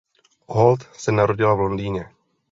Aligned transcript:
Holt 0.47 0.91
se 0.95 1.11
narodila 1.11 1.53
v 1.53 1.59
Londýně. 1.59 2.09